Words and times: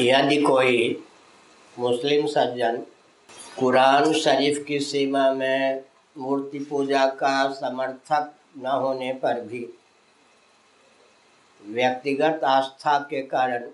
यदि 0.00 0.36
कोई 0.42 0.76
मुस्लिम 1.76 2.26
सज्जन। 2.26 2.76
कुरान 3.58 4.12
शरीफ 4.12 4.64
की 4.68 4.78
सीमा 4.80 5.32
में 5.32 5.82
मूर्ति 6.16 6.58
पूजा 6.60 7.06
का 7.14 7.50
समर्थक 7.52 8.32
न 8.58 8.66
होने 8.76 9.12
पर 9.14 9.40
भी 9.40 9.66
व्यक्तिगत 11.62 12.44
आस्था 12.44 12.98
के 13.10 13.22
कारण 13.22 13.66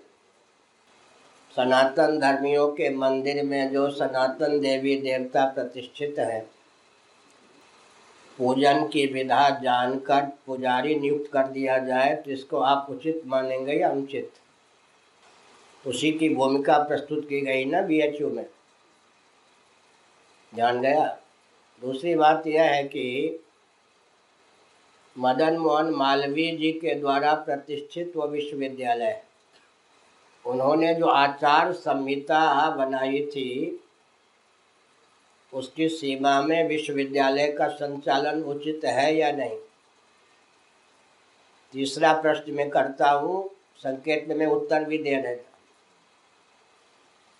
सनातन 1.55 2.19
धर्मियों 2.19 2.67
के 2.71 2.89
मंदिर 2.95 3.43
में 3.43 3.71
जो 3.71 3.89
सनातन 3.91 4.59
देवी 4.59 4.95
देवता 5.01 5.45
प्रतिष्ठित 5.45 6.19
है, 6.19 6.39
पूजन 8.39 8.85
की 8.87 9.05
विधा 9.05 9.49
जानकर 9.63 10.25
पुजारी 10.47 10.95
नियुक्त 10.95 11.31
कर 11.33 11.47
दिया 11.47 11.77
जाए 11.77 12.15
तो 12.15 12.31
इसको 12.31 12.59
आप 12.63 12.87
उचित 12.89 13.21
मानेंगे 13.27 13.73
या 13.73 13.89
अनुचित? 13.89 14.29
उसी 15.87 16.11
की 16.11 16.29
भूमिका 16.29 16.77
प्रस्तुत 16.77 17.29
की 17.29 17.41
गई 17.41 17.65
ना 17.65 17.81
बीएचयू 17.81 18.29
में। 18.29 18.45
जान 20.55 20.81
गया? 20.81 21.19
दूसरी 21.81 22.15
बात 22.15 22.47
यह 22.47 22.63
है 22.63 22.83
कि 22.83 23.39
मदन 25.17 25.57
मोहन 25.57 25.89
मालवीय 25.89 26.51
जी 26.57 26.71
के 26.71 26.95
द्वारा 26.95 27.33
प्रतिष्ठित 27.33 28.13
वो 28.15 28.27
विश्वविद्यालय 28.27 29.23
उन्होंने 30.45 30.93
जो 30.93 31.05
आचार 31.05 31.73
संहिता 31.73 32.69
बनाई 32.69 33.25
थी, 33.25 33.81
उसकी 35.53 35.89
सीमा 35.89 36.41
में 36.41 36.67
विश्वविद्यालय 36.67 37.51
का 37.51 37.67
संचालन 37.67 38.43
उचित 38.43 38.81
है 38.85 39.15
या 39.15 39.31
नहीं? 39.31 39.57
तीसरा 41.73 42.13
प्रश्न 42.13 42.51
मैं 42.51 42.69
करता 42.69 43.11
हूँ, 43.11 43.49
संकेत 43.77 44.27
में 44.27 44.45
उत्तर 44.45 44.83
भी 44.83 44.97
दे 44.97 45.15
रहा 45.15 45.56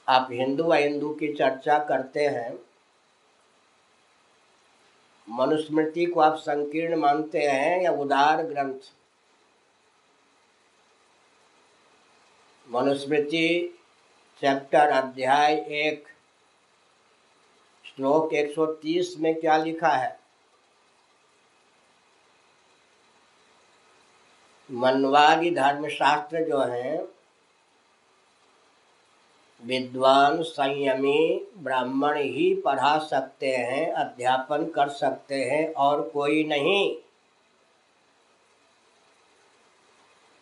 आप 0.10 0.28
हिंदू 0.32 0.72
हिंदू 0.74 1.14
की 1.14 1.34
चर्चा 1.34 1.78
करते 1.80 2.28
हैं, 2.28 2.60
मनुस्मृति 5.30 6.06
को 6.06 6.20
आप 6.20 6.36
संकीर्ण 6.36 6.96
मानते 6.96 7.40
हैं 7.40 7.82
या 7.82 7.92
उदार 7.92 8.44
ग्रंथ? 8.44 8.80
मनुस्मृति, 12.70 13.80
चैप्टर, 14.42 14.90
अध्याय 14.90 15.54
एक, 15.58 16.08
श्लोक 17.86 18.34
130 18.34 19.18
में 19.18 19.42
क्या 19.42 19.58
लिखा 19.58 19.90
है? 19.90 20.20
मनवादी 24.72 25.52
धर्मशास्त्र 25.52 26.44
जो 26.44 26.60
है 26.60 27.17
विद्वान 29.64 30.42
संयमी 30.42 31.48
ब्राह्मण 31.58 32.18
ही 32.18 32.62
पढ़ा 32.66 33.00
सकते 33.00 33.56
हैं, 33.56 33.92
अध्यापन 33.92 34.66
कर 34.66 34.90
सकते 34.90 35.36
हैं 35.36 35.74
और 35.74 36.10
कोई 36.10 36.44
नहीं। 36.44 36.98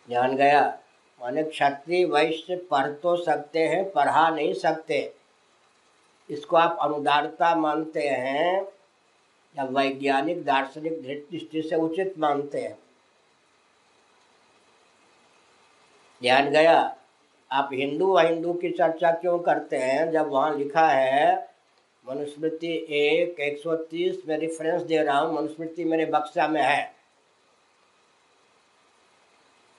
जान 0.10 0.36
गया? 0.36 0.80
माने 1.22 1.44
क्षत्रिय 1.44 2.06
वैश्य 2.06 2.56
पढ़ 2.56 2.92
तो 2.92 3.16
सकते 3.18 3.60
हैं, 3.60 3.92
पढ़ा 3.92 4.30
नहीं 4.30 4.54
सकते। 4.54 5.14
इसको 6.30 6.58
आप 6.58 6.78
अनुदारता 6.82 7.56
मानते 7.56 8.10
हैं, 8.10 8.62
या 9.58 9.64
वैज्ञानिक 9.64 10.46
दार्शनिक 10.46 11.02
दृष्टि 11.04 11.62
से 11.62 11.76
उचित 11.76 12.20
मानते 12.20 12.62
हैं। 12.62 12.80
ध्यान 16.22 16.50
गया? 16.50 16.98
आप 17.52 17.70
हिंदू 17.74 18.18
हिंदू 18.18 18.54
की 18.54 18.70
चर्चा 18.70 19.12
क्यों 19.12 19.40
करते 19.40 19.78
हैं? 19.78 20.12
जब 20.12 20.28
वहाँ 20.28 20.58
लिखा 20.58 20.88
है, 20.88 21.50
मनुस्मृति 22.10 22.88
एक 22.90 23.40
एक 23.40 23.58
सौ 23.58 23.76
तीस, 23.76 24.24
में 24.28 24.38
रेफरेंस 24.38 24.82
दे 24.82 24.98
रहा 24.98 25.20
हूँ, 25.20 25.36
मनुस्मृति 25.36 25.84
मेरे 25.84 26.06
बक्सा 26.06 26.48
में 26.48 26.62
है। 26.62 26.96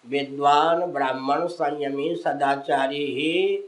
विद्वान, 0.07 0.87
ब्राह्मण, 0.87 1.47
संयमी, 1.47 2.17
सदाचारी 2.17 3.05
ही 3.05 3.65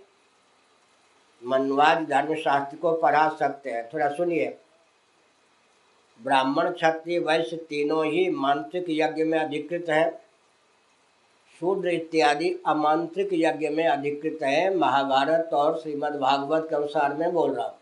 मनवाद 1.44 2.06
धर्मशास्त्र 2.08 2.76
को 2.76 2.92
पढ़ा 2.92 3.28
सकते 3.28 3.70
हैं। 3.70 3.88
थोड़ा 3.94 4.08
सुनिए। 4.08 4.58
ब्राह्मण 6.22 6.70
क्षत्रिय 6.70 7.18
वैश्य 7.18 7.56
तीनों 7.56 8.06
ही 8.06 8.30
मानसिक 8.30 8.86
यज्ञ 8.88 9.24
में 9.24 9.38
अधिकृत 9.38 9.86
है। 9.88 10.27
शूद्र 11.60 11.88
इत्यादि 11.88 12.62
अमांत्रिक 12.66 13.28
यज्ञ 13.32 13.68
में 13.68 13.88
अधिकृत 13.88 14.38
है, 14.42 14.76
महाभारत 14.76 15.50
और 15.52 15.78
श्रीमद् 15.78 16.16
भागवत 16.16 16.66
के 16.70 16.76
अनुसार 16.76 17.14
में 17.14 17.32
बोल 17.32 17.54
रहा 17.54 17.66
हूँ। 17.66 17.74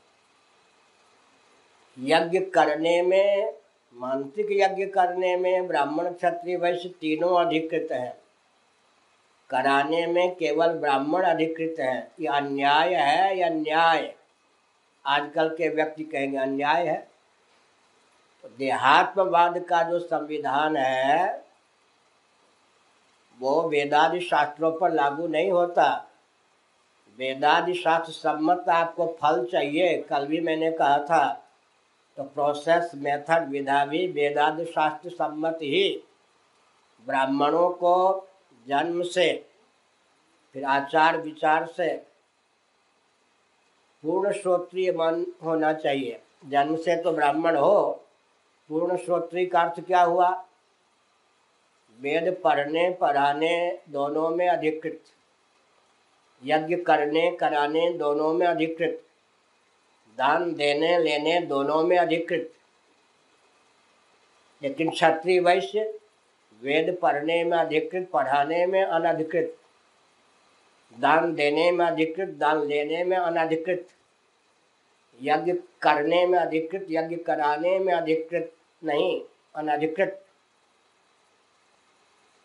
यज्ञ 1.98 2.40
करने 2.40 3.02
में, 3.02 3.54
मांत्रिक 3.94 4.46
यज्ञ 4.50 4.86
करने 4.86 5.36
में 5.36 5.66
ब्राह्मण 5.66 6.12
क्षत्रिय 6.12 6.56
वैश्य 6.56 6.88
तीनों 6.88 7.46
अधिकृत 7.46 7.88
हैं। 7.92 8.16
कराने 9.50 10.06
में 10.06 10.34
केवल 10.34 10.66
ब्राह्मण 10.66 11.22
अधिकृत 11.22 11.76
हैं। 11.80 12.12
ये 12.20 12.26
अन्याय 12.26 12.94
है 12.94 13.38
या 13.38 13.48
न्याय? 13.48 14.14
आजकल 15.06 15.48
के 15.48 15.68
व्यक्ति 15.68 16.04
कहेंगे, 16.04 16.38
अन्याय 16.38 16.86
है। 16.86 17.08
तो 18.42 18.48
देहात्मवाद 18.58 19.58
का 19.58 19.82
जो 19.82 19.98
संविधान 19.98 20.76
है 20.76 21.45
वो 23.40 23.68
वेदादि 23.68 24.20
शास्त्रों 24.20 24.72
पर 24.72 24.92
लागू 24.92 25.26
नहीं 25.26 25.50
होता। 25.50 26.06
वेदादि 27.18 27.74
शास्त्र 27.74 28.12
सम्मत 28.12 28.68
आपको 28.68 29.06
फल 29.06 29.46
चाहिए, 29.52 30.02
कल 30.02 30.26
भी 30.26 30.40
मैंने 30.40 30.72
कहा 30.72 30.98
था। 30.98 31.42
तो 32.16 32.22
प्रोसेस 32.22 32.90
मेथड 32.94 33.48
विधा 33.48 33.84
भी 33.84 34.06
वेदादि 34.06 34.64
शास्त्र 34.64 35.10
सम्मत 35.10 35.58
ही। 35.62 36.02
ब्राह्मणों 37.06 37.70
को 37.70 38.28
जन्म 38.68 39.02
से, 39.02 39.46
फिर 40.52 40.64
आचार 40.64 41.20
विचार 41.20 41.66
से 41.66 41.96
पूर्ण 44.02 44.32
श्रोत्रिय 44.32 44.92
मन 44.92 45.26
होना 45.44 45.72
चाहिए। 45.72 46.20
जन्म 46.46 46.76
से 46.76 47.02
तो 47.02 47.12
ब्राह्मण 47.12 47.56
हो, 47.56 47.90
पूर्ण 48.68 48.96
श्रोत्रिय 48.96 49.46
का 49.46 49.60
अर्थ 49.60 49.80
क्या 49.80 50.02
हुआ? 50.02 50.45
वेद 52.00 52.36
पढ़ने, 52.44 52.90
पढ़ाने 52.90 53.78
दोनों 53.88 54.30
में 54.30 54.48
अधिकृत। 54.48 55.00
यज्ञ 56.44 56.76
करने, 56.76 57.30
कराने 57.30 57.92
दोनों 57.92 58.34
में 58.34 58.46
अधिकृत। 58.46 59.02
दान 60.18 60.54
देने, 60.54 60.98
लेने 60.98 61.40
दोनों 61.40 61.82
में 61.82 61.98
अधिकृत। 61.98 62.52
लेकिन 64.62 64.90
क्षत्रिय 64.90 65.40
वैश्य 65.40 65.98
वेद 66.62 66.98
पढ़ने 67.02 67.44
में 67.44 67.58
अधिकृत, 67.58 68.08
पढ़ाने 68.12 68.66
में 68.66 68.84
अनधिकृत। 68.84 69.56
दान 71.00 71.34
देने 71.34 71.70
में 71.70 71.86
अधिकृत, 71.86 72.28
दान 72.28 72.66
लेने 72.66 73.04
में 73.04 73.16
अनधिकृत। 73.16 73.88
यज्ञ 75.22 75.52
करने 75.82 76.26
में 76.26 76.38
अधिकृत, 76.38 76.86
यज्ञ 76.90 77.16
कराने 77.16 77.78
में 77.78 77.94
अधिकृत, 77.94 78.52
नहीं, 78.84 79.22
अनधिकृत। 79.54 80.25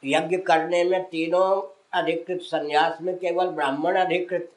यज्ञ 0.04 0.38
करने 0.38 0.84
में 0.84 1.04
तीनों 1.04 1.62
अधिकृत 1.94 2.42
संन्यास 2.42 3.02
में 3.02 3.16
केवल 3.18 3.48
ब्राह्मण 3.48 3.96
अधिकृत। 3.96 4.52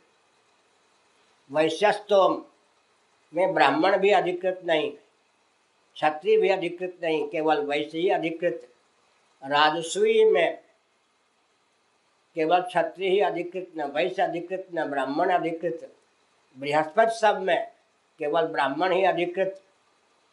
वैश्यस्तोम 1.50 2.42
में 3.32 3.54
ब्राह्मण 3.54 3.96
भी 3.96 4.10
अधिकृत 4.10 4.60
नहीं, 4.66 4.90
क्षत्रिय 5.96 6.36
भी 6.36 6.48
अधिकृत 6.48 6.98
नहीं, 7.02 7.26
केवल 7.28 7.64
वैश्य 7.66 7.98
ही 7.98 8.08
अधिकृत। 8.08 8.68
राजस्वी 9.42 10.24
में 10.24 10.58
केवल 12.36 12.60
क्षत्रिय 12.60 13.10
ही 13.10 13.20
अधिकृत, 13.20 13.72
न 13.76 13.84
वैश्य 13.84 14.22
अधिकृत, 14.22 14.66
न 14.74 14.84
ब्राह्मण 14.84 15.30
अधिकृत। 15.30 15.90
बृहस्पति 16.56 17.18
सब 17.18 17.40
में 17.40 17.66
केवल 18.20 18.46
ब्राह्मण 18.46 18.92
ही 18.92 19.04
अधिकृत। 19.04 19.60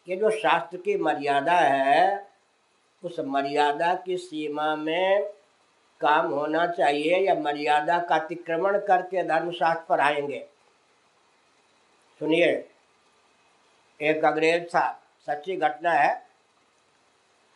ये 0.07 0.15
जो 0.15 0.29
शास्त्र 0.29 0.77
की 0.77 0.95
मर्यादा 0.97 1.59
है 1.59 2.30
उस 3.03 3.19
मर्यादा 3.19 3.95
की 3.95 4.17
सीमा 4.17 4.75
में 4.75 5.23
काम 6.01 6.27
होना 6.27 6.67
चाहिए 6.67 7.17
या 7.17 7.35
मर्यादा 7.35 7.99
का 7.99 8.15
अतिक्रमण 8.15 8.79
करके 8.79 9.23
धर्मशास्त्र 9.23 9.83
पर 9.89 9.99
आएँगे। 9.99 10.47
सुनिए, 12.19 12.69
एक 14.01 14.25
अंग्रेज़ 14.25 14.63
था, 14.63 15.03
सच्ची 15.27 15.55
घटना 15.55 15.91
है। 15.91 16.27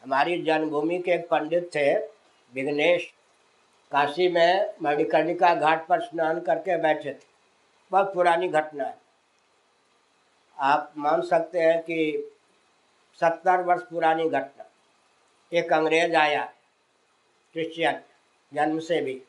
हमारी 0.03 0.41
जन्मभूमि 0.41 0.99
के 0.99 1.11
एक 1.11 1.29
पंडित 1.29 1.69
थे, 1.75 1.95
विघ्नेश। 2.53 3.13
काशी 3.91 4.29
में 4.29 4.73
मणिकर्णिका 4.81 5.55
घाट 5.55 5.87
पर 5.87 6.01
स्नान 6.01 6.39
करके 6.39 6.77
बैठे 6.77 7.13
थे। 7.13 7.35
बहुत 7.91 8.13
पुरानी 8.13 8.47
घटना 8.47 8.83
है। 8.83 8.97
आप 10.59 10.93
मान 10.97 11.21
सकते 11.21 11.59
हैं 11.59 11.81
कि 11.81 12.31
सत्तर 13.13 13.61
वर्ष 13.61 13.81
पुरानी 13.81 14.29
घटना। 14.29 14.64
एक 15.53 15.73
अंग्रेज़ 15.73 16.15
आया, 16.15 16.45
क्रिश्चियन 17.53 18.01
जन्म 18.53 18.79
से 18.79 19.01
भी 19.01 19.21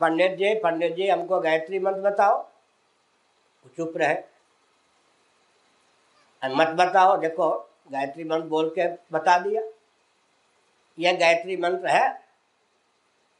पंडित 0.00 0.32
जी 0.32 0.54
पंडित 0.54 0.94
जी, 0.94 1.08
हमको 1.08 1.40
गायत्री 1.40 1.78
मंत्र 1.78 2.00
बताओ। 2.00 2.48
चुप 3.76 3.92
रहे। 3.96 4.16
मत 6.44 6.68
बताओ, 6.68 7.16
देखो, 7.16 7.50
गायत्री 7.92 8.24
मंत्र 8.24 8.46
बोल 8.46 8.68
के 8.78 8.88
बता 9.12 9.38
दिया। 9.38 9.62
यह 10.98 11.18
गायत्री 11.18 11.56
मंत्र 11.56 11.88
है। 11.88 12.08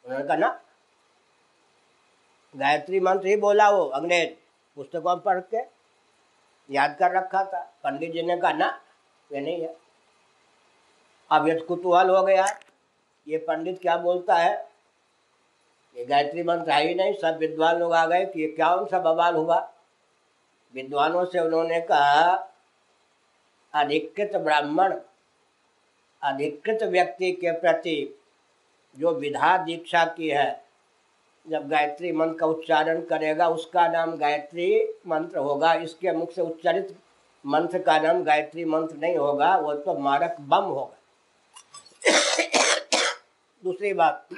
उन्होंने 0.05 0.25
कहा, 0.25 0.37
ना। 0.37 0.61
गायत्री 2.57 3.01
मंत्र 3.01 3.27
ही 3.27 3.37
बोला 3.37 3.71
वो 3.71 3.85
अंग्रेज़, 3.85 4.31
पुस्तकों 4.77 5.17
पढ़ 5.17 5.41
के। 5.41 5.59
याद 6.71 6.97
कर 6.99 7.11
रखा 7.11 7.45
था। 7.45 7.61
पंडित 7.85 8.13
जी 8.13 8.23
ने 8.23 8.37
कहा, 8.39 8.53
ना, 8.53 8.81
ये 9.33 9.41
नहीं 9.41 9.63
है। 9.63 9.88
अब 11.31 11.49
ये 11.49 11.55
कुतूहल 11.59 12.11
हो 12.11 12.23
गया। 12.23 12.47
ये 13.27 13.39
पंडित 13.39 13.79
क्या 13.83 13.97
बोलता 13.97 14.35
है? 14.35 14.53
ये 15.97 16.05
गायत्री 16.05 16.43
मंत्र 16.43 16.71
है 16.71 16.87
ही 16.89 16.95
नहीं, 16.95 17.15
सब 17.15 17.37
विद्वान 17.39 17.79
लोग 17.79 17.93
आ 17.93 18.07
गए 18.07 18.25
कि 18.27 18.41
ये 18.41 18.49
क्या 18.49 18.75
उनसा 18.75 18.99
बवाल 18.99 19.35
हुआ? 19.35 19.59
विद्वानों 20.75 21.25
से 21.25 21.41
उन्होंने 21.41 21.81
कहा 21.81 22.33
अधिकृत 23.75 24.37
ब्राह्मण 24.37 24.95
अधिकृत 26.23 26.83
व्यक्ति 26.83 27.33
के 27.33 27.51
प्रति 27.51 28.21
जो 28.97 29.13
विधा 29.15 29.57
दीक्षा 29.57 30.05
की 30.07 30.29
है, 30.29 30.65
जब 31.47 31.69
गायत्री 31.69 32.13
मंत्र 32.13 32.39
का 32.39 32.47
उच्चारण 32.47 33.01
करेगा, 33.01 33.49
उसका 33.49 33.87
नाम 33.89 34.17
गायत्री 34.17 34.95
मंत्र 35.07 35.39
होगा। 35.39 35.73
इसके 35.75 36.13
मुख 36.13 36.33
से 36.33 36.43
उच्चारित 36.43 36.97
मंत्र 37.45 37.79
का 37.79 37.99
नाम 37.99 38.23
गायत्री 38.25 38.65
मंत्र 38.65 38.97
नहीं 38.97 39.17
होगा, 39.17 39.57
वो 39.57 39.75
तो 39.75 39.99
मारक 39.99 40.37
बम 40.41 40.65
होगा। 40.65 40.98
दूसरी 43.65 43.93
बात। 43.93 44.29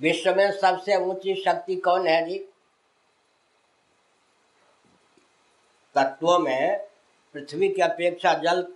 विश्व 0.00 0.34
में 0.34 0.50
सबसे 0.52 0.96
ऊँची 0.96 1.34
शक्ति 1.34 1.76
कौन 1.76 2.06
है 2.06 2.24
जी? 2.26 2.38
तत्वों 5.94 6.38
में 6.38 6.78
पृथ्वी 7.34 7.68
की 7.68 7.82
अपेक्षा 7.82 8.32
जल 8.34 8.66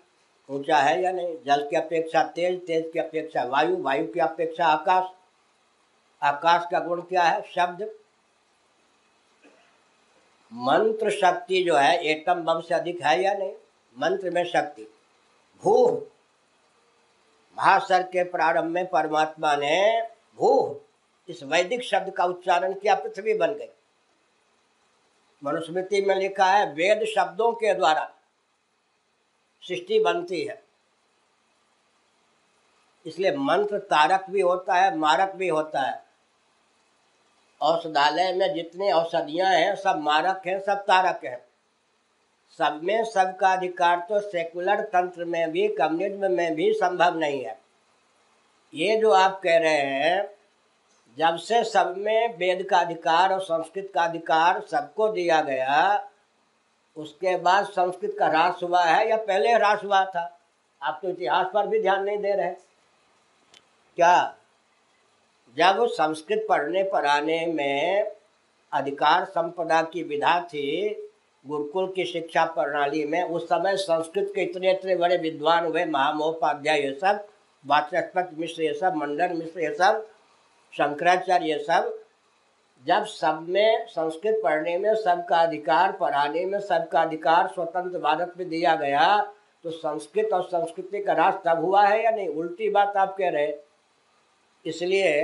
ऊँचा 0.48 0.78
है 0.78 1.02
या 1.02 1.12
नहीं? 1.12 1.36
जल 1.46 1.68
की 1.70 1.76
अपेक्षा 1.76 2.22
तेज 2.22 2.60
तेज 2.66 2.90
की 2.92 2.98
अपेक्षा 2.98 3.44
वायु 3.44 3.76
वायु 3.76 4.06
की 4.06 4.20
अपेक्षा 4.20 4.66
आकाश। 4.66 5.10
आकाश 6.22 6.68
का 6.72 6.80
गुण 6.80 7.00
क्या 7.00 7.22
है? 7.22 7.42
शब्द। 7.42 7.82
मंत्र 10.52 11.10
शक्ति 11.10 11.62
जो 11.64 11.76
है 11.76 12.04
एटम 12.04 12.42
बम 12.42 12.60
से 12.60 12.74
अधिक 12.74 13.02
है 13.02 13.22
या 13.22 13.34
नहीं? 13.34 13.52
मंत्र 13.96 14.30
में 14.30 14.44
शक्ति। 14.44 14.86
भू। 15.62 16.06
महासर 17.58 18.02
के 18.02 18.24
प्रारंभ 18.24 18.64
में 18.64 18.86
परमात्मा 18.86 19.56
ने 19.56 20.02
भू, 20.36 20.80
इस 21.28 21.42
वैदिक 21.42 21.82
शब्द 21.82 22.10
का 22.10 22.24
उच्चारण 22.24 22.74
किया, 22.74 22.94
पृथ्वी 22.94 23.34
बन 23.34 23.54
गई। 23.54 23.68
मनुस्मृति 25.44 26.00
में 26.02 26.14
लिखा 26.14 26.46
है, 26.46 26.72
वेद 26.72 27.04
शब्दों 27.04 27.52
के 27.52 27.74
द्वारा 27.74 28.10
सृष्टि 29.62 30.00
बनती 30.00 30.44
है। 30.44 30.62
इसलिए 33.06 33.36
मंत्र 33.36 33.78
तारक 33.78 34.26
भी 34.30 34.40
होता 34.40 34.74
है, 34.74 34.96
मारक 34.96 35.34
भी 35.34 35.48
होता 35.48 35.80
है। 35.80 36.04
औषधालय 37.60 38.32
में 38.32 38.54
जितने 38.54 38.92
औषधियाँ 38.92 39.50
हैं, 39.50 39.76
सब 39.76 39.98
मारक 39.98 40.42
हैं, 40.46 40.60
सब 40.60 40.74
तारक 40.74 41.24
हैं। 41.24 41.49
सब 42.58 42.80
में 42.82 43.04
सबका 43.04 43.52
अधिकार 43.52 43.96
तो 44.08 44.20
सेकुलर 44.20 44.80
तंत्र 44.84 45.24
में 45.24 45.50
भी 45.52 45.66
कम्युनिज्म 45.68 46.30
में 46.32 46.54
भी 46.54 46.72
संभव 46.72 47.18
नहीं 47.18 47.44
है। 47.44 47.58
ये 48.74 48.96
जो 48.96 49.10
आप 49.10 49.40
कह 49.44 49.58
रहे 49.58 49.72
हैं, 49.72 50.28
जब 51.18 51.36
से 51.36 51.62
सब 51.64 51.94
में 51.98 52.36
वेद 52.36 52.66
का 52.70 52.78
अधिकार 52.78 53.32
और 53.32 53.40
संस्कृत 53.40 53.90
का 53.94 54.02
अधिकार 54.02 54.60
सबको 54.60 55.08
दिया 55.08 55.40
गया, 55.42 56.08
उसके 56.96 57.36
बाद 57.36 57.66
संस्कृत 57.66 58.16
का 58.18 58.26
ह्रास 58.26 58.60
हुआ 58.62 58.84
है 58.84 59.08
या 59.08 59.16
पहले 59.16 59.52
ह्रास 59.52 59.84
हुआ 59.84 60.04
था? 60.04 60.40
आप 60.82 60.98
तो 61.02 61.08
इतिहास 61.08 61.46
पर 61.54 61.66
भी 61.66 61.80
ध्यान 61.80 62.04
नहीं 62.04 62.18
दे 62.18 62.32
रहे। 62.32 62.52
क्या 63.98 64.34
जब 65.56 65.86
संस्कृत 65.86 66.46
पढ़ने 66.48 66.82
पढ़ाने 66.82 67.44
में 67.46 68.10
अधिकार 68.72 69.24
संपदा 69.24 69.82
की 69.82 70.02
विधा 70.02 70.40
थी 70.40 70.90
गुरुकुल 71.44 71.86
की 71.92 72.04
शिक्षा 72.04 72.44
प्रणाली 72.46 73.04
में 73.04 73.22
उस 73.22 73.44
समय 73.44 73.76
संस्कृत 73.76 74.32
के 74.34 74.42
इतने 74.42 74.70
इतने 74.70 74.96
बड़े 74.96 75.16
विद्वान 75.18 75.66
हुए, 75.66 75.84
महामहोपाध्याय 75.84 76.80
ये 76.80 76.92
सब, 76.94 77.26
वाचस्पत 77.64 78.30
मिश्र 78.38 78.62
ये 78.62 78.72
सब, 78.74 78.94
मंडन 78.96 79.36
मिश्र 79.36 79.60
ये 79.60 79.74
सब, 79.74 80.06
शंकराचार्य 80.72 81.46
ये 81.46 81.58
सब, 81.60 81.98
जब 82.86 83.04
सब 83.04 83.46
में 83.48 83.86
संस्कृत 83.88 84.40
पढ़ने 84.44 84.76
में, 84.78 84.94
सबका 84.96 85.36
अधिकार 85.38 85.92
पढ़ाने 85.92 86.44
में, 86.46 86.58
सबका 86.60 87.02
अधिकार 87.02 87.46
स्वतंत्र 87.48 87.98
भारत 87.98 88.32
में 88.38 88.48
दिया 88.48 88.74
गया 88.76 89.18
तो 89.64 89.70
संस्कृत 89.70 90.32
और 90.32 90.42
संस्कृति 90.42 91.02
का 91.04 91.12
राज 91.12 91.34
तब 91.46 91.64
हुआ 91.64 91.86
है 91.86 92.02
या 92.04 92.10
नहीं? 92.10 92.28
उल्टी 92.30 92.68
बात 92.70 92.96
आप 92.96 93.14
कह 93.18 93.30
रहे 93.30 93.52
इसलिए 94.64 95.22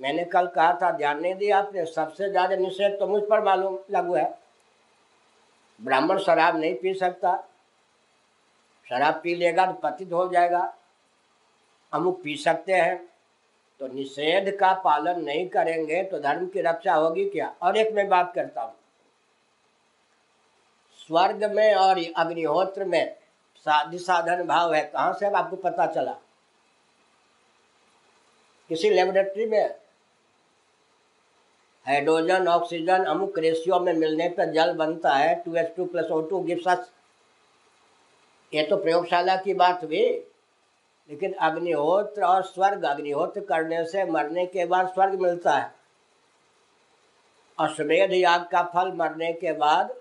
मैंने 0.00 0.24
कल 0.24 0.46
कहा 0.46 0.72
था, 0.72 0.90
ध्यान 0.92 1.20
नहीं 1.20 1.34
दिया 1.34 1.58
आपने, 1.58 1.84
सबसे 1.86 2.28
ज़्यादा 2.30 2.56
निषेध 2.56 2.98
तो 2.98 3.06
मुझ 3.06 3.22
पर 3.30 3.42
मालूम, 3.44 3.78
लागू 3.90 4.14
है। 4.14 4.24
ब्राह्मण 5.80 6.18
शराब 6.18 6.56
नहीं 6.56 6.74
पी 6.74 6.94
सकता। 6.94 7.36
शराब 8.86 9.20
पी 9.22 9.34
लेगा 9.34 9.66
तो 9.66 9.72
पतित 9.72 10.12
हो 10.12 10.28
जाएगा। 10.28 10.72
अमुक 11.92 12.22
पी 12.22 12.36
सकते 12.36 12.72
हैं। 12.72 12.96
तो 13.80 13.86
निषेध 13.86 14.50
का 14.56 14.72
पालन 14.74 15.20
नहीं 15.20 15.48
करेंगे 15.48 16.02
तो 16.02 16.18
धर्म 16.18 16.46
की 16.46 16.60
रक्षा 16.60 16.94
होगी 16.94 17.28
क्या? 17.28 17.54
और 17.62 17.76
एक 17.76 17.92
मैं 17.92 18.08
बात 18.08 18.32
करता 18.34 18.62
हूँ। 18.62 18.74
स्वर्ग 21.00 21.44
में 21.54 21.74
और 21.74 21.98
अग्निहोत्र 22.16 22.84
में 22.84 23.16
साधि 23.66 23.98
साधन 23.98 24.42
भाव 24.46 24.74
है। 24.74 24.84
कहाँ 24.84 25.12
से 25.12 25.26
आपको 25.26 25.56
पता 25.56 25.86
चला? 25.86 26.12
किसी 28.70 28.90
लेबोरेटरी 28.90 29.46
में 29.46 29.74
हाइड्रोजन, 31.86 32.46
ऑक्सीजन 32.48 33.04
अमुक 33.04 33.38
रेशियो 33.38 33.78
में 33.80 33.92
मिलने 33.94 34.28
पर 34.28 34.52
जल 34.52 34.72
बनता 34.74 35.14
है, 35.14 35.34
two 35.44 35.54
H 35.56 35.72
two 35.76 35.84
plus 35.86 36.10
O 36.10 36.20
two 36.20 36.40
gives 36.42 36.92
ये 38.52 38.62
तो 38.62 38.76
प्रयोगशाला 38.76 39.34
की 39.36 39.54
बात 39.54 39.82
हुई, 39.84 40.04
लेकिन 41.08 41.32
अग्निहोत्र 41.42 42.22
और 42.24 42.42
स्वर्ग, 42.44 42.84
अग्निहोत्र 42.84 43.40
करने 43.42 43.84
से 43.84 44.04
मरने 44.10 44.44
के 44.46 44.64
बाद 44.66 44.88
स्वर्ग 44.88 45.20
मिलता 45.20 45.52
है। 45.52 45.72
अश्वेध 47.58 48.12
याग 48.12 48.46
का 48.52 48.62
फल 48.74 48.92
मरने 48.92 49.32
के 49.32 49.52
बाद 49.54 49.94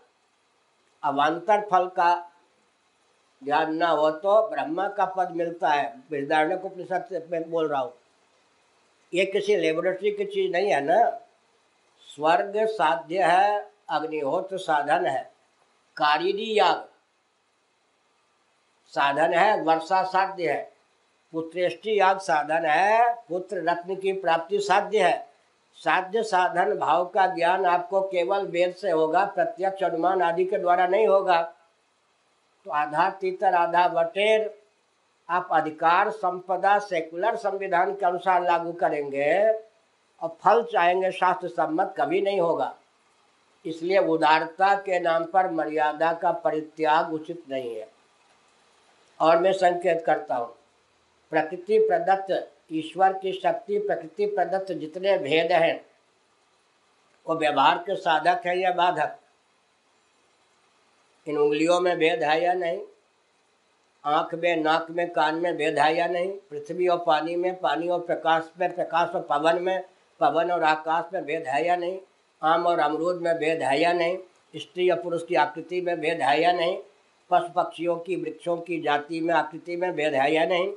अवान्तर 1.04 1.62
फल 1.72 1.88
का 1.98 2.14
ज्ञान 3.42 3.74
न 3.76 3.84
हो 3.84 4.10
तो 4.14 4.42
ब्रह्मा 4.50 4.88
का 4.90 5.06
पद 5.08 5.32
मिलता 5.36 5.70
है। 5.70 5.84
बृहदारण्य 6.12 6.56
उपनिषद 6.56 7.28
मैं 7.32 7.50
बोल 7.52 7.68
रहा 7.68 7.82
हूँ। 7.82 7.94
ये 9.14 9.26
किसी 9.26 9.56
लेबोरेटरी 9.56 10.12
की 10.12 10.26
चीज़ 10.26 10.52
नहीं 10.52 10.72
है 10.72 10.82
ना? 10.86 11.00
स्वर्ग 12.16 12.54
साध्य 12.58 13.24
है, 13.24 13.72
अग्निहोत्र 13.90 14.58
साधन 14.58 15.06
है। 15.06 15.24
कारिणी 15.98 16.60
याग। 16.60 16.86
साधन 18.88 19.34
है, 19.34 19.62
वर्षा 19.62 20.04
साध्य 20.04 20.52
है। 20.52 20.74
पुत्रेष्टि 21.32 22.00
याग 22.00 22.20
साधन 22.20 22.66
है, 22.66 23.14
पुत्र 23.14 23.58
रत्न 23.58 23.96
की 23.96 24.14
प्राप्ति 24.14 24.60
साध्य 24.60 25.04
है। 25.04 25.28
साध्य 25.76 26.24
साधन 26.24 26.78
भाव 26.78 27.06
का 27.06 27.28
ज्ञान 27.28 27.66
आपको 27.66 28.02
केवल 28.02 28.46
वेद 28.46 28.76
से 28.76 28.92
होगा, 28.92 29.26
प्रत्यक्ष 29.26 29.84
अनुमान 29.84 30.22
आदि 30.22 30.46
के 30.46 30.58
द्वारा 30.58 30.88
नहीं 30.88 31.08
होगा। 31.08 31.42
तो 32.66 32.72
आधा 32.72 33.10
तीतर, 33.10 33.54
आधा 33.54 33.88
बटेर, 33.88 34.62
आप 35.30 35.48
अधिकार, 35.52 36.10
संपदा, 36.10 36.80
सेकुलर 36.80 37.36
संविधान 37.36 37.96
के 37.96 38.06
अनुसार 38.06 38.44
लागू 38.44 38.74
करेंगे। 38.74 39.60
और 40.24 40.38
फल 40.42 40.64
चाहेंगे, 40.64 41.12
शास्त्र 41.12 41.48
सम्मत 41.48 41.94
कभी 41.98 42.22
नहीं 42.22 42.40
होगा। 42.40 42.76
इसलिए 43.66 43.98
उदारता 43.98 44.76
के 44.76 45.00
नाम 45.00 45.26
पर 45.26 45.50
मर्यादा 45.52 46.14
का 46.14 46.32
परित्याग 46.32 47.14
उचित 47.14 47.44
नहीं 47.50 47.76
है। 47.76 47.88
और 49.20 49.40
मैं 49.40 49.54
संकेत 49.54 50.04
करता 50.06 50.36
हूँ, 50.36 50.56
प्रकृति 51.32 51.80
प्रदत्त, 51.80 52.52
ईश्वर 52.72 53.14
की 53.14 53.34
शक्ति 53.34 53.78
प्रकृति 53.80 54.26
प्रदत्त 54.26 54.72
जितने 54.72 55.18
भेद 55.18 55.52
हैं, 55.52 55.86
वो 57.28 57.36
व्यवहार 57.36 57.78
के 57.78 57.96
साधक 57.96 58.42
है 58.46 58.58
या 58.60 58.72
बाधक? 58.72 59.18
इन 61.28 61.38
उंगलियों 61.38 61.80
में 61.80 61.98
भेद 61.98 62.24
है 62.24 62.44
या 62.44 62.54
नहीं? 62.54 62.82
आँख 64.06 64.36
में, 64.36 64.56
नाक 64.56 64.88
में, 64.90 65.10
कान 65.12 65.36
में 65.36 65.56
भेद 65.58 65.80
है 65.80 65.96
या 65.96 66.08
नहीं? 66.08 66.32
पृथ्वी 66.32 66.88
और 66.88 67.04
पानी 67.08 67.36
में, 67.36 67.60
पानी 67.60 67.88
और 67.88 68.00
प्रकाश 68.00 68.52
में, 68.60 68.76
प्रकाश 68.76 69.10
और 69.10 69.22
पवन 69.22 69.62
में 69.62 69.84
पवन 70.20 70.52
और 70.52 70.64
आकाश 70.64 71.14
में 71.14 71.26
भेद 71.26 71.48
है 71.48 71.68
या 71.68 71.76
नहीं? 71.76 72.00
आम 72.44 72.66
और 72.68 72.80
अमरूद 72.80 73.22
में 73.22 73.38
भेद 73.38 73.62
है 73.62 73.82
या 73.82 73.94
नहीं? 73.94 74.18
स्त्री 74.56 74.90
और 74.90 75.02
पुरुष 75.02 75.26
की 75.26 75.36
आकृति 75.36 75.82
में 75.82 76.00
भेद 76.00 76.22
है 76.22 76.42
या 76.42 76.52
नहीं? 76.52 76.78
पशु 77.30 77.50
पक्षियों 77.50 77.96
की, 77.96 78.16
वृक्षों 78.16 78.58
की, 78.58 78.82
जाति 78.82 79.22
में 79.22 79.34
आकृति 79.34 79.76
में 79.76 79.96
भेद 79.96 80.14
है 80.14 80.34
या 80.34 80.46
नहीं? 80.46 80.74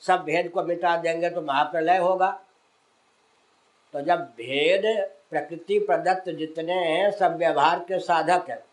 सब 0.00 0.16
भेद 0.16 0.48
को 0.48 0.62
मिटा 0.62 0.96
देंगे 0.96 1.30
तो 1.30 1.42
महाप्रलय 1.42 1.96
होगा। 1.96 2.40
तो 3.92 4.00
जब 4.00 4.20
भेद 4.20 5.10
प्रकृति 5.30 5.78
प्रदत्त 5.78 6.30
जितने 6.30 6.72
हैं, 6.72 7.10
सब 7.10 7.36
व्यवहार 7.36 7.78
के 7.78 7.98
साधक 7.98 8.50
हैं। 8.50 8.64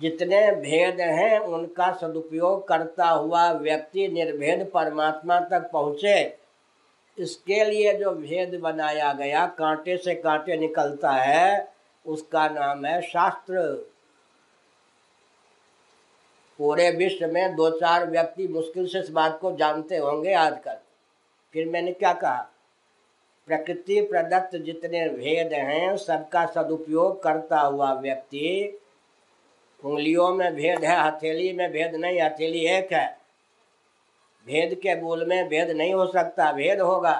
जितने 0.00 0.50
भेद 0.52 1.00
हैं, 1.00 1.38
उनका 1.38 1.92
सदुपयोग 1.92 2.68
करता 2.68 3.06
हुआ 3.06 3.52
व्यक्ति 3.52 4.08
निर्भेद 4.08 4.70
परमात्मा 4.74 5.40
तक 5.40 5.70
पहुँचे। 5.72 6.47
इसके 7.18 7.64
लिए 7.64 7.94
जो 7.94 8.10
भेद 8.10 8.60
बनाया 8.60 9.12
गया, 9.12 9.46
कांटे 9.46 9.96
से 9.96 10.14
कांटे 10.14 10.56
निकलता 10.56 11.10
है, 11.10 11.72
उसका 12.06 12.48
नाम 12.48 12.84
है 12.84 13.02
शास्त्र। 13.02 13.74
पूरे 16.58 16.90
विश्व 16.90 17.26
में 17.26 17.56
दो 17.56 17.70
चार 17.70 18.10
व्यक्ति 18.10 18.48
मुश्किल 18.48 18.86
से 18.86 18.98
इस 18.98 19.10
बात 19.10 19.38
को 19.40 19.56
जानते 19.56 19.96
होंगे 19.96 20.34
आजकल। 20.34 20.76
फिर 21.52 21.68
मैंने 21.68 21.92
क्या 21.92 22.12
कहा? 22.12 22.48
प्रकृति 23.46 24.00
प्रदत्त 24.00 24.56
जितने 24.56 25.08
भेद 25.08 25.52
हैं, 25.52 25.96
सबका 25.96 26.46
सदुपयोग 26.46 27.22
करता 27.22 27.60
हुआ 27.60 27.92
व्यक्ति, 27.92 28.78
उंगलियों 29.84 30.34
में 30.34 30.54
भेद 30.54 30.84
है, 30.84 31.06
हथेली 31.06 31.52
में 31.52 31.72
भेद 31.72 31.94
नहीं, 31.94 32.20
हथेली 32.20 32.66
एक 32.66 32.92
है। 32.92 33.17
भेद 34.48 34.74
के 34.74 35.00
मूल 35.00 35.24
में 35.26 35.48
भेद 35.48 35.70
नहीं 35.70 35.94
हो 35.94 36.06
सकता, 36.06 36.52
भेद 36.52 36.80
होगा। 36.80 37.12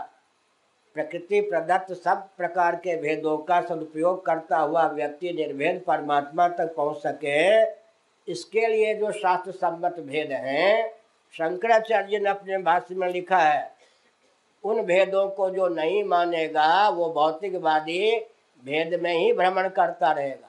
प्रकृति 0.96 1.40
प्रदत्त 1.40 1.92
सब 1.94 2.28
प्रकार 2.36 2.76
के 2.76 2.96
भेदों 2.96 3.36
का 3.38 3.60
सदुपयोग 3.60 4.24
करता 4.26 4.58
हुआ 4.58 4.86
व्यक्ति 4.88 5.32
निर्भेद 5.32 5.82
परमात्मा 5.86 6.48
तक 6.48 6.74
पहुँच 6.76 6.96
सके। 6.96 7.62
इसके 8.28 8.66
लिए 8.66 8.94
जो 8.94 9.12
शास्त्र 9.12 9.52
सम्मत 9.52 10.00
भेद 10.00 10.32
हैं, 10.32 10.90
शंकराचार्य 11.34 12.18
ने 12.18 12.28
अपने 12.30 12.58
भाष्य 12.58 12.94
में 12.94 13.08
लिखा 13.08 13.38
है, 13.38 13.70
उन 14.64 14.82
भेदों 14.82 15.28
को 15.28 15.50
जो 15.50 15.68
नहीं 15.68 16.02
मानेगा, 16.04 16.88
वो 16.88 17.10
भौतिकवादी 17.12 18.18
भेद 18.62 19.00
में 19.02 19.12
ही 19.12 19.32
भ्रमण 19.32 19.68
करता 19.68 20.12
रहेगा। 20.12 20.48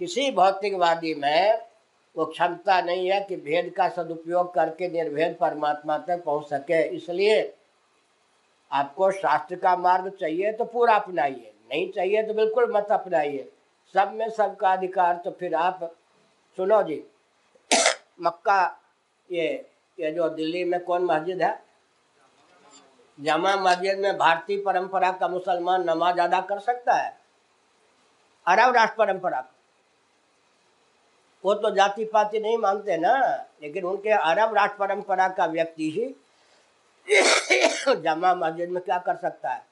किसी 0.00 0.30
भौतिकवादी 0.30 1.14
में 1.14 1.67
वो 2.16 2.24
क्षमता 2.26 2.80
नहीं 2.80 3.10
है 3.10 3.20
कि 3.20 3.36
भेद 3.36 3.72
का 3.76 3.88
सदुपयोग 3.88 4.52
करके 4.54 4.88
निर्भेद 4.88 5.36
परमात्मा 5.40 5.98
तक 5.98 6.22
पहुँच 6.24 6.48
सके। 6.48 6.82
इसलिए 6.96 7.36
आपको 8.70 9.10
शास्त्र 9.10 9.56
का 9.56 9.76
मार्ग 9.76 10.08
चाहिए 10.10 10.52
तो 10.52 10.64
पूरा 10.64 10.94
अपनाइए, 10.94 11.52
नहीं 11.70 11.90
चाहिए 11.92 12.22
तो 12.22 12.34
बिल्कुल 12.34 12.72
मत 12.72 12.88
अपनाइए। 12.90 13.48
सब 13.94 14.12
में 14.14 14.28
सबका 14.30 14.72
अधिकार 14.72 15.20
तो 15.24 15.30
फिर 15.30 15.54
आप 15.54 15.84
सुनो 16.58 16.82
जी। 16.82 17.02
मक्का, 18.20 18.78
ये 19.30 19.46
ये 19.98 20.10
जो 20.12 20.28
दिल्ली 20.28 20.64
में 20.64 20.80
कौन 20.84 21.04
मस्जिद 21.04 21.42
है? 21.42 21.58
जमा 23.18 23.54
मस्जिद 23.56 23.98
में 23.98 24.16
भारतीय 24.18 24.60
परंपरा 24.60 25.10
का 25.12 25.28
मुसलमान 25.28 25.88
नमाज़ 25.90 26.20
अदा 26.20 26.40
कर 26.40 26.58
सकता 26.58 26.94
है? 26.94 27.16
अरब 28.46 28.74
राष्ट्र 28.74 28.96
परंपरा 28.98 29.40
वो 31.44 31.54
तो 31.54 31.70
जाति 31.70 32.04
पाति 32.04 32.38
नहीं 32.40 32.56
मानते 32.58 32.96
ना, 32.96 33.14
लेकिन 33.62 33.84
उनके 33.84 34.10
अरब 34.10 34.54
राष्ट्र 34.54 34.78
परंपरा 34.78 35.28
का 35.28 35.46
व्यक्ति 35.46 35.90
ही 35.90 36.14
जमा 37.94 38.34
मस्जिद 38.34 38.70
में 38.70 38.82
क्या 38.82 38.98
कर 38.98 39.16
सकता 39.16 39.50
है? 39.50 39.62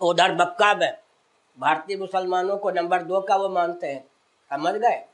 उधर 0.00 0.34
मक्का 0.34 0.74
में 0.74 0.92
भारतीय 1.58 1.96
मुसलमानों 1.96 2.56
को 2.56 2.70
नंबर 2.70 3.02
दो 3.02 3.20
का 3.20 3.36
वो 3.36 3.48
मानते 3.48 3.86
हैं। 3.86 4.04
समझ 4.50 4.74
गए? 4.74 5.04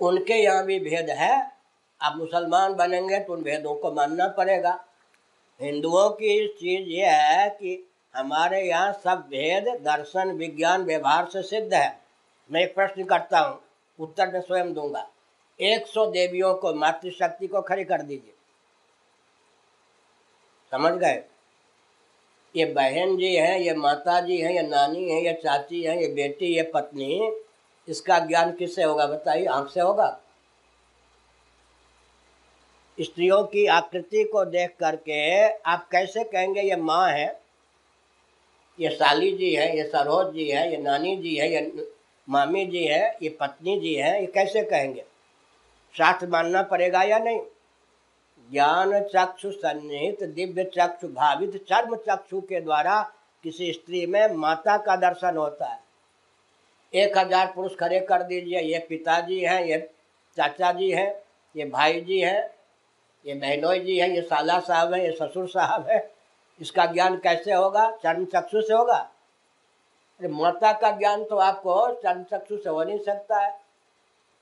उनके 0.00 0.34
यहाँ 0.34 0.64
भी 0.64 0.78
भेद 0.80 1.10
है। 1.10 1.34
आप 2.00 2.16
मुसलमान 2.16 2.74
बनेंगे 2.74 3.18
तो 3.18 3.32
उन 3.32 3.42
भेदों 3.42 3.74
को 3.74 3.92
मानना 3.92 4.28
पड़ेगा। 4.28 4.72
हिंदुओं 5.60 6.08
की 6.10 6.46
चीज़ 6.50 6.88
ये 6.88 7.06
है 7.06 7.48
कि 7.50 7.76
हमारे 8.14 8.62
यहाँ 8.62 8.92
सब 8.92 9.26
भेद, 9.30 9.64
दर्शन, 9.64 10.30
विज्ञान, 10.30 10.82
व्यवहार 10.82 11.26
से 11.26 11.42
सिद्ध 11.42 11.74
है। 11.74 12.00
मैं 12.50 12.60
एक 12.60 12.74
प्रश्न 12.74 13.04
करता 13.04 13.38
हूँ, 13.38 13.60
उत्तर 13.98 14.32
में 14.32 14.40
स्वयं 14.40 14.74
दूँगा। 14.74 15.10
एक 15.60 15.86
सौ 15.86 16.06
देवियों 16.06 16.54
को 16.54 16.74
मातृशक्ति 16.74 17.46
को 17.46 17.60
खड़ी 17.62 17.84
कर 17.84 18.02
दीजिए। 18.02 18.34
समझ 20.72 20.92
गए? 20.92 21.22
ये 22.56 22.64
बहन 22.64 23.16
जी 23.16 23.34
है, 23.36 23.62
ये 23.62 23.74
माता 23.74 24.20
जी 24.20 24.38
है, 24.38 24.54
ये 24.54 24.62
नानी 24.62 25.10
है, 25.10 25.24
ये 25.24 25.32
चाची 25.32 25.82
है, 25.82 26.00
ये 26.02 26.08
बेटी, 26.08 26.46
ये 26.46 26.62
पत्नी, 26.62 27.32
इसका 27.88 28.18
ज्ञान 28.18 28.52
किससे 28.52 28.82
होगा 28.82 29.06
बताइए? 29.06 29.46
आँख 29.46 29.70
से 29.70 29.80
होगा। 29.80 30.20
स्त्रियों 33.00 33.44
की 33.44 33.66
आकृति 33.66 34.24
को 34.24 34.44
देख 34.44 34.76
करके 34.80 35.48
आप 35.48 35.88
कैसे 35.88 36.24
कहेंगे 36.24 36.60
ये 36.60 36.76
माँ 36.76 37.10
है? 37.10 37.43
ये 38.80 38.90
साली 38.90 39.32
जी 39.32 39.54
है, 39.54 39.76
ये 39.76 39.84
सरोज 39.84 40.34
जी 40.34 40.48
है, 40.48 40.70
ये 40.70 40.76
नानी 40.76 41.16
जी 41.16 41.34
है, 41.34 41.52
ये 41.52 41.88
मामी 42.28 42.66
जी 42.66 42.84
है, 42.84 43.16
ये 43.22 43.28
पत्नी 43.28 43.80
जी 43.80 43.94
है, 43.94 44.20
ये 44.20 44.26
कैसे 44.26 44.62
कहेंगे? 44.62 45.04
शास्त्र 45.94 46.26
मानना 46.26 46.62
पड़ेगा 46.62 47.02
या 47.02 47.18
नहीं? 47.18 47.40
ज्ञान 48.50 49.00
चक्षु 49.00 49.50
सन्निहित, 49.50 50.22
दिव्य 50.22 50.64
चक्षु 50.64 51.08
भावित, 51.08 51.56
चर्म 51.68 51.96
चक्षु 51.96 52.40
के 52.40 52.60
द्वारा 52.60 53.12
किसी 53.42 53.72
स्त्री 53.72 54.06
में 54.06 54.34
माता 54.34 54.76
का 54.76 54.96
दर्शन 54.96 55.36
होता 55.36 55.66
है। 55.66 55.78
एक 56.92 57.18
हज़ार 57.18 57.52
पुरुष 57.54 57.76
खड़े 57.76 58.00
कर 58.00 58.22
दीजिए, 58.22 58.60
ये 58.60 58.78
पिताजी 58.78 59.40
हैं, 59.40 59.64
ये 59.64 59.78
चाचा 60.36 60.72
जी 60.72 60.90
हैं, 60.90 61.14
ये 61.56 61.64
भाई 61.64 62.00
जी 62.00 62.20
हैं, 62.20 62.50
ये 63.26 63.34
बहनोई 63.34 63.80
जी 63.80 63.98
हैं, 63.98 64.08
ये 64.08 64.22
साला 64.22 64.60
साहब 64.60 64.94
हैं, 64.94 65.02
ये 65.02 65.12
ससुर 65.12 65.48
साहब 65.48 65.88
हैं 65.88 66.13
इसका 66.60 66.86
ज्ञान 66.86 67.16
कैसे 67.16 67.52
होगा? 67.52 67.90
चर्म 67.90 68.24
चक्षु 68.24 68.62
से 68.62 68.74
होगा? 68.74 68.94
अरे, 68.94 70.28
माता 70.28 70.72
का 70.72 70.90
ज्ञान 70.90 71.24
तो 71.24 71.36
आपको 71.36 71.94
चर्म 71.94 72.22
चक्षु 72.22 72.56
से 72.56 72.70
हो 72.70 72.84
नहीं 72.84 72.98
सकता 72.98 73.38
है। 73.38 73.60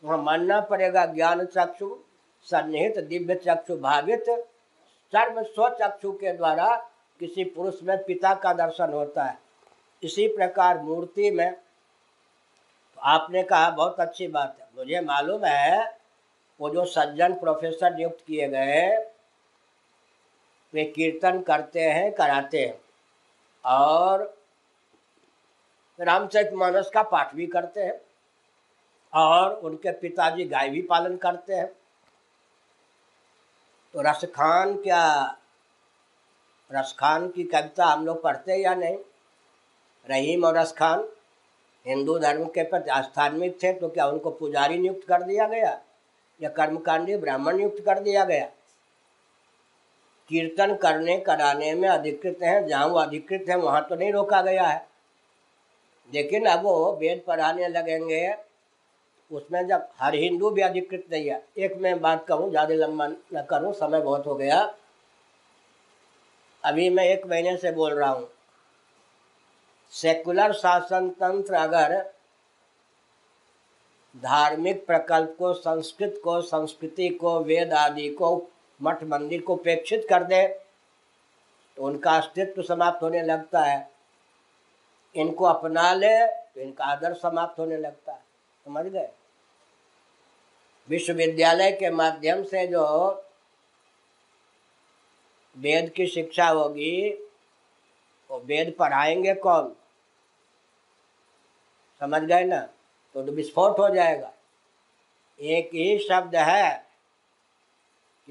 वहाँ 0.04 0.18
मानना 0.18 0.60
पड़ेगा 0.60 1.06
ज्ञान 1.06 1.46
चक्षु 1.46 1.98
सन्निहित 2.42 2.98
दिव्य 2.98 3.34
चक्षु 3.34 3.76
भावित 3.76 4.24
सर्व 5.12 5.42
स्वचक्षु 5.42 6.12
के 6.12 6.32
द्वारा 6.32 6.76
किसी 7.20 7.44
पुरुष 7.44 7.74
में 7.82 8.04
पिता 8.04 8.34
का 8.34 8.52
दर्शन 8.52 8.92
होता 8.92 9.24
है। 9.24 9.38
इसी 10.02 10.28
प्रकार 10.28 10.78
मूर्ति 10.78 11.30
में 11.30 11.52
तो 11.52 13.00
आपने 13.00 13.42
कहा 13.42 13.70
बहुत 13.70 14.00
अच्छी 14.00 14.28
बात 14.28 14.56
है। 14.60 14.68
मुझे 14.76 15.00
मालूम 15.00 15.44
है, 15.44 15.98
वो 16.60 16.70
जो 16.70 16.84
सज्जन 16.84 17.34
प्रोफेसर 17.34 17.94
नियुक्त 17.94 18.24
किए 18.26 18.48
गए 18.48 19.11
वे 20.74 20.84
कीर्तन 20.84 21.42
करते 21.42 21.80
हैं, 21.80 22.12
कराते 22.12 22.66
हैं। 22.66 22.80
और 23.64 24.38
रामचरित 26.00 26.52
मानस 26.52 26.90
का 26.94 27.02
पाठ 27.02 27.34
भी 27.34 27.46
करते 27.46 27.80
हैं। 27.80 28.00
और 29.14 29.54
उनके 29.54 29.92
पिताजी 29.92 30.44
गाय 30.44 30.68
भी 30.68 30.82
पालन 30.82 31.16
करते 31.16 31.54
हैं। 31.54 31.66
तो 33.92 34.02
रसखान 34.02 34.76
क्या 34.76 35.36
रसखान 36.72 37.28
की 37.28 37.44
कविता 37.44 37.86
हम 37.86 38.06
लोग 38.06 38.22
पढ़ते 38.22 38.56
या 38.56 38.74
नहीं? 38.74 38.98
रहीम 40.10 40.44
और 40.44 40.56
रसखान 40.56 41.08
हिंदू 41.86 42.18
धर्म 42.18 42.44
के 42.44 42.62
प्रति 42.62 42.90
आस्थान्वित 42.90 43.62
थे 43.62 43.72
तो 43.72 43.88
क्या 43.88 44.06
उनको 44.06 44.30
पुजारी 44.30 44.78
नियुक्त 44.78 45.08
कर 45.08 45.22
दिया 45.22 45.46
गया? 45.46 45.80
या 46.42 46.48
कर्मकांडी 46.48 47.16
ब्राह्मण 47.16 47.56
नियुक्त 47.56 47.84
कर 47.84 47.98
दिया 47.98 48.24
गया? 48.24 48.50
कीर्तन 50.32 50.74
करने 50.74 51.16
कराने 51.18 51.74
में 51.74 51.88
अधिकृत 51.88 52.38
हैं, 52.42 52.66
जहाँ 52.66 52.86
वो 52.86 52.98
अधिकृत 52.98 53.44
हैं, 53.48 53.56
वहाँ 53.56 53.86
तो 53.88 53.94
नहीं 53.94 54.12
रोका 54.12 54.42
गया 54.42 54.66
है। 54.66 54.86
लेकिन 56.14 56.46
अब 56.46 56.62
वो 56.62 56.92
वेद 56.92 57.22
पढ़ाने 57.26 57.68
लगेंगे। 57.68 58.34
उसमें 59.30 59.66
जब 59.68 59.88
हर 59.98 60.14
हिंदू 60.14 60.50
भी 60.50 60.62
अधिकृत 60.62 61.04
नहीं 61.12 61.28
है। 61.28 61.42
एक 61.58 61.76
मैं 61.76 62.00
बात 62.00 62.26
कहूँ, 62.26 62.50
ज़्यादा 62.50 62.74
लंबा 62.74 63.06
न 63.06 63.42
करूँ, 63.50 63.72
समय 63.72 64.00
बहुत 64.00 64.26
हो 64.26 64.34
गया। 64.34 64.74
अभी 66.64 66.90
मैं 66.90 67.04
एक 67.04 67.26
महीने 67.26 67.56
से 67.56 67.72
बोल 67.72 67.92
रहा 67.92 68.10
हूँ। 68.10 68.28
सेकुलर 69.92 70.52
शासन 70.52 71.08
तंत्र 71.10 71.54
अगर 71.54 72.12
धार्मिक 74.16 74.86
प्रकल्प 74.86 75.36
को, 75.38 75.52
संस्कृत 75.54 76.20
को, 76.24 76.40
संस्कृति 76.42 77.08
को, 77.08 77.40
वेद 77.40 77.72
आदि 77.72 78.08
को 78.08 78.36
मठ 78.82 79.02
मंदिर 79.04 79.40
को 79.40 79.54
उपेक्षित 79.54 80.06
कर 80.10 80.24
दे 80.24 80.46
तो 81.76 81.82
उनका 81.82 82.10
अस्तित्व 82.12 82.62
समाप्त 82.62 83.02
होने 83.02 83.22
लगता 83.22 83.62
है। 83.62 83.90
इनको 85.14 85.44
अपना 85.44 85.92
ले 85.92 86.26
तो 86.26 86.60
इनका 86.60 86.84
आदर 86.84 87.14
समाप्त 87.14 87.58
होने 87.58 87.76
लगता 87.76 88.12
है। 88.12 88.22
समझ 88.64 88.84
गए? 88.86 89.08
विश्वविद्यालय 90.88 91.72
के 91.72 91.90
माध्यम 91.90 92.42
से 92.44 92.66
जो 92.66 92.84
वेद 95.56 95.90
की 95.90 96.06
शिक्षा 96.06 96.48
होगी 96.48 97.10
वो 98.30 98.38
वेद 98.40 98.74
पढ़ाएँगे 98.78 99.34
कौन? 99.34 99.72
समझ 102.00 102.22
गए 102.22 102.44
ना? 102.44 102.60
तो, 103.14 103.22
तो 103.26 103.32
विस्फोट 103.32 103.78
हो 103.78 103.88
जाएगा। 103.88 104.32
एक 105.40 105.70
ही 105.74 105.98
शब्द 105.98 106.36
है 106.36 106.91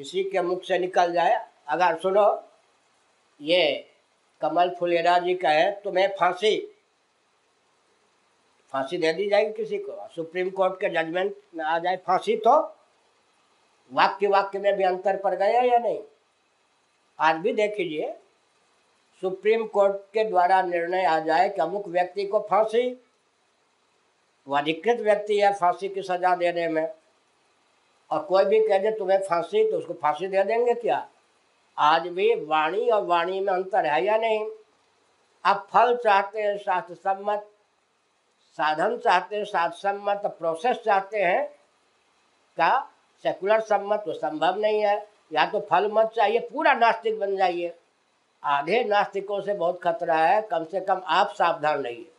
किसी 0.02 0.24
के 0.24 0.42
मुख 0.42 0.64
से 0.64 0.78
निकल 0.80 1.12
जाए। 1.14 1.34
अगर 1.68 1.98
सुनो, 2.00 2.24
ये 3.40 3.88
कमल 4.42 4.70
फुलेरा 4.80 5.18
जी 5.20 5.34
का 5.34 5.50
है 5.50 5.72
तुम्हें 5.82 6.08
फांसी 6.20 6.56
फांसी 8.74 8.98
दे 8.98 9.12
दी 9.14 9.28
जाएगी 9.30 9.54
किसी 9.54 9.78
को। 9.78 10.08
सुप्रीम 10.16 10.50
कोर्ट 10.50 10.80
के 10.82 10.90
जजमेंट 10.90 11.36
में 11.56 11.64
आ 11.66 11.78
जाए 11.80 11.98
फांसी 11.98 12.38
तो 12.38 12.56
वाक्य 13.92 14.28
वाक्य 14.28 14.60
में 14.60 14.76
भी 14.78 14.84
अंतर 14.84 15.18
पड़ 15.18 15.34
गया 15.36 15.62
या 15.62 15.78
नहीं? 15.78 16.00
आज 17.20 17.36
भी 17.36 17.54
देख 17.54 17.78
लीजिए 17.80 18.14
सुप्रीम 19.24 19.66
कोर्ट 19.68 19.98
के 20.14 20.24
द्वारा 20.24 20.62
निर्णय 20.62 21.06
आ 21.06 21.20
जाए 21.20 21.50
कि 21.50 21.62
अमुक 21.62 21.88
व्यक्ति 21.88 22.26
को 22.26 22.40
फांसी, 22.50 22.90
वो 24.48 24.56
अधिकृत 24.56 25.00
व्यक्ति 25.00 25.40
है 25.40 25.54
फांसी 25.54 25.90
की 25.90 26.02
सजा 26.02 26.36
देने 26.36 26.68
में। 26.68 26.88
और 28.12 28.24
कोई 28.24 28.46
भी 28.46 28.60
कह 28.60 28.78
दे, 28.78 28.92
तुम्हें 28.92 29.20
फांसी 29.20 29.70
तो 29.72 29.78
उसको 29.78 29.94
फांसी 29.94 30.28
दे 30.28 30.44
देंगे 30.44 30.74
क्या? 30.74 31.08
आज 31.78 32.08
भी 32.08 32.34
वाणी 32.46 32.90
और 32.90 33.06
वाणी 33.06 33.40
में 33.40 33.54
अंतर 33.54 33.86
है 33.86 34.04
या 34.06 34.18
नहीं? 34.18 34.46
अब 35.46 35.68
फल 35.74 35.96
चाहते 35.96 36.42
हैं 36.42 36.58
शास्त्र 36.58 36.96
सम्मत, 36.96 37.48
साधन 38.58 38.98
चाहते 38.98 39.36
हैं 39.36 39.46
शास्त्र 39.46 39.90
सम्मत 39.90 40.26
प्रोसेस 40.40 40.78
चाहते 40.78 41.18
हैं 41.18 41.46
क्या 42.58 42.80
सेकुलर 43.24 43.60
सम्मत 43.60 44.04
तो 44.06 44.14
संभव 44.14 44.60
नहीं 44.60 44.82
है। 44.82 44.96
या 45.32 45.46
तो 45.46 45.60
फल 45.62 45.90
मत 45.94 46.12
चाहिए, 46.16 46.40
पूरा 46.42 46.74
नास्तिक 46.74 47.20
बन 47.20 47.36
जाइए। 47.38 47.74
आधे 48.44 48.84
नास्तिकों 48.84 49.40
से 49.42 49.54
बहुत 49.54 49.80
खतरा 49.84 50.16
है, 50.18 50.42
कम 50.42 50.64
से 50.64 50.80
कम 50.82 51.02
आप 51.08 51.34
सावधान 51.34 51.84
रहिए। 51.84 52.11